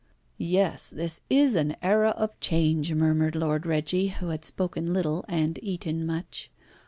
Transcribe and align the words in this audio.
"Yes, 0.39 0.89
this 0.89 1.21
is 1.29 1.53
an 1.53 1.75
era 1.83 2.09
of 2.17 2.39
change," 2.39 2.91
murmured 2.91 3.35
Lord 3.35 3.67
Reggie, 3.67 4.07
who 4.07 4.29
had 4.29 4.43
spoken 4.43 4.93
little 4.93 5.23
and 5.27 5.59
eaten 5.61 6.07
much. 6.07 6.49